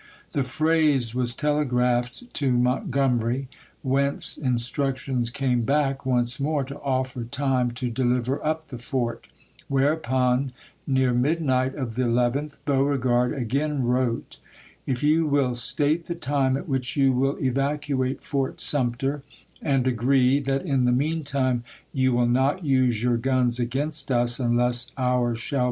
[0.31, 3.47] The phrase was tele graphed to Montgomery,
[3.83, 9.27] whence instructions came back once more to offer time to deliver up the fort;
[9.67, 10.53] whereupon,
[10.87, 14.39] near midnight of the 11th, Beauregard again wrote:
[14.87, 19.21] If you will state the time at which you will evacuate Fort Sumter,
[19.61, 21.63] and agree that in the mean time
[21.93, 25.59] you will A^MiTsei ^^^^^^^ your guns against us unless ours shall be em 11 p.'